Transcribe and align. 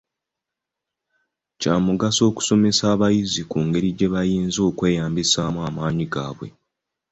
Kyamugaso 1.59 2.21
okusomesa 2.29 2.83
abayizi 2.93 3.41
ku 3.51 3.57
ngeri 3.67 3.89
gye 3.97 4.07
bayinza 4.13 4.59
okweyambisaamu 4.69 5.59
amaanyi 5.69 6.05
gaabwe. 6.13 6.47